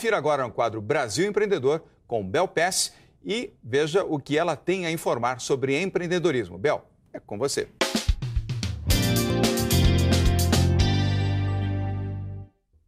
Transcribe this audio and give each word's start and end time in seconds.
Confira 0.00 0.16
agora 0.16 0.44
no 0.44 0.50
quadro 0.50 0.80
Brasil 0.80 1.28
Empreendedor 1.28 1.84
com 2.06 2.26
Bel 2.26 2.48
Pess 2.48 2.94
e 3.22 3.52
veja 3.62 4.02
o 4.02 4.18
que 4.18 4.38
ela 4.38 4.56
tem 4.56 4.86
a 4.86 4.90
informar 4.90 5.42
sobre 5.42 5.78
empreendedorismo. 5.78 6.56
Bel, 6.56 6.86
é 7.12 7.20
com 7.20 7.36
você. 7.36 7.68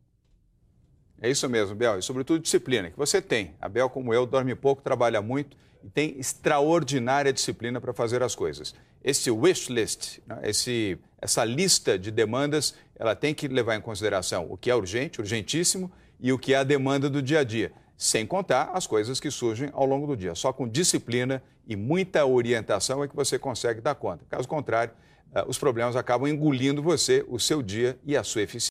É 1.22 1.30
isso 1.30 1.48
mesmo, 1.50 1.76
Bel, 1.76 1.98
e 1.98 2.02
sobretudo 2.02 2.40
disciplina, 2.40 2.90
que 2.90 2.98
você 2.98 3.22
tem. 3.22 3.56
A 3.62 3.70
Bel, 3.70 3.90
como 3.90 4.14
eu, 4.14 4.26
dorme 4.26 4.54
pouco, 4.56 4.82
trabalha 4.82 5.22
muito 5.22 5.56
e 5.84 5.90
tem 5.90 6.20
extraordinária 6.20 7.32
disciplina 7.32 7.80
para 7.80 7.94
fazer 7.94 8.22
as 8.22 8.36
coisas. 8.36 8.76
Esse 9.04 9.30
wish 9.32 9.72
list, 9.72 10.20
né, 10.28 10.40
esse, 10.44 10.98
essa 11.22 11.46
lista 11.46 11.98
de 11.98 12.12
demandas, 12.12 12.76
ela 12.96 13.16
tem 13.16 13.34
que 13.34 13.48
levar 13.48 13.76
em 13.76 13.82
consideração 13.82 14.48
o 14.50 14.58
que 14.58 14.70
é 14.70 14.76
urgente, 14.76 15.22
urgentíssimo, 15.22 15.92
e 16.20 16.32
o 16.32 16.40
que 16.40 16.54
é 16.54 16.58
a 16.58 16.64
demanda 16.64 17.10
do 17.10 17.22
dia 17.22 17.40
a 17.40 17.44
dia, 17.44 17.72
sem 17.98 18.26
contar 18.26 18.72
as 18.74 18.88
coisas 18.88 19.20
que 19.20 19.30
surgem 19.30 19.70
ao 19.74 19.86
longo 19.86 20.08
do 20.08 20.18
dia. 20.18 20.36
Só 20.36 20.52
com 20.52 20.68
disciplina 20.68 21.42
e 21.68 21.76
muita 21.76 22.26
orientação 22.26 23.04
é 23.04 23.08
que 23.08 23.16
você 23.16 23.38
consegue 23.38 23.82
dar 23.82 23.96
conta. 23.96 24.26
Caso 24.30 24.48
contrário, 24.48 24.94
eh, 25.34 25.44
os 25.48 25.58
problemas 25.58 25.96
acabam 25.96 26.28
engolindo 26.28 26.82
você, 26.82 27.26
o 27.28 27.40
seu 27.40 27.62
dia 27.62 27.98
e 28.06 28.16
a 28.16 28.24
sua 28.24 28.42
eficiência. 28.42 28.64